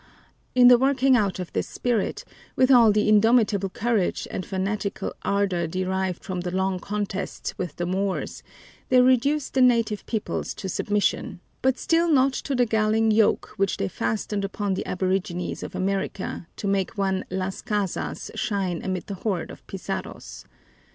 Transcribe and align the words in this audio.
In 0.55 0.67
the 0.67 0.79
working 0.79 1.15
out 1.15 1.37
of 1.37 1.53
this 1.53 1.67
spirit, 1.67 2.25
with 2.55 2.71
all 2.71 2.91
the 2.91 3.07
indomitable 3.07 3.69
courage 3.69 4.27
and 4.31 4.43
fanatical 4.43 5.13
ardor 5.21 5.67
derived 5.67 6.23
from 6.23 6.41
the 6.41 6.49
long 6.49 6.79
contests 6.79 7.55
with 7.59 7.75
the 7.75 7.85
Moors, 7.85 8.41
they 8.89 8.99
reduced 8.99 9.53
the 9.53 9.61
native 9.61 10.03
peoples 10.07 10.55
to 10.55 10.67
submission, 10.67 11.39
but 11.61 11.77
still 11.77 12.09
not 12.11 12.33
to 12.33 12.55
the 12.55 12.65
galling 12.65 13.11
yoke 13.11 13.51
which 13.57 13.77
they 13.77 13.87
fastened 13.87 14.43
upon 14.43 14.73
the 14.73 14.87
aborigines 14.87 15.61
of 15.61 15.75
America, 15.75 16.47
to 16.55 16.67
make 16.67 16.97
one 16.97 17.23
Las 17.29 17.61
Casas 17.61 18.31
shine 18.33 18.83
amid 18.83 19.05
the 19.05 19.13
horde 19.21 19.51
of 19.51 19.63
Pizarros. 19.67 20.45